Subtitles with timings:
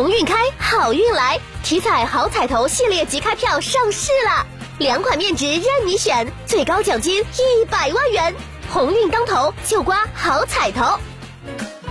[0.00, 1.38] 鸿运开，好运来！
[1.62, 4.46] 体彩好彩头系列即开票上市了，
[4.78, 8.34] 两款面值任你选，最高奖金一百万元，
[8.72, 10.98] 鸿运当头就刮好彩头。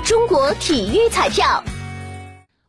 [0.04, 1.64] 中国体育彩票。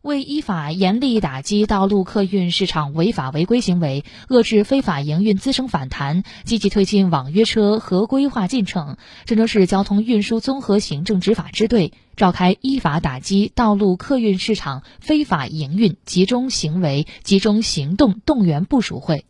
[0.02, 8.96] 为依法严厉打击道路客运市场违法违规行为，遏制非法营运滋生反弹，积极推进网约车合规化进程，
[9.26, 19.26] 郑州市交通运输综合行政执法支队召开依法打击道路客运市场非法营运集中行为集中行动动员部署会，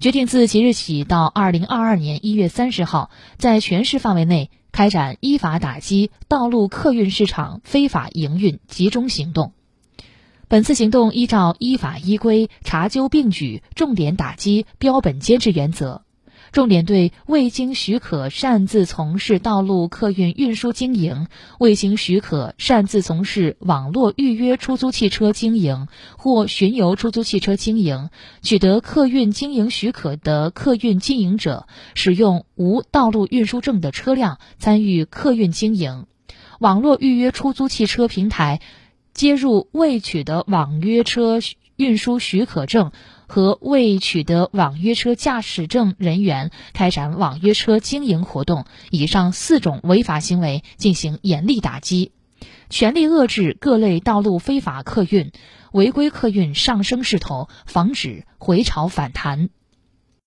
[0.00, 3.08] 决定自即日起到二零二二年一月三十号，
[3.38, 9.54] 在全市范围内开展依法打击道路客运市场非法营运集中行动。
[10.48, 16.00] 本次行动依照依法依规查纠并举，重点打击标本兼治原则，
[16.52, 21.26] 重点对未经许可擅自从事道路客运运输经营、
[21.58, 28.08] 未经许可擅自从事网络预约出租汽车经营或巡游出租汽车经营、
[28.40, 36.06] 取得客运经营许可的客运经营者，使用无道路运输证的车辆参与客运经营，
[36.58, 38.62] 网络预约出租汽车平台。
[39.18, 41.40] 接入未取得网约车
[41.74, 42.92] 运输许可证
[43.26, 52.12] 和未取得网约车驾驶证人员开展网约车经营活动，以上四种违法行为进行严厉打击，
[52.70, 55.32] 全力遏制各类道路非法客运、
[55.72, 59.50] 违规客运上升势头，防止回潮反弹。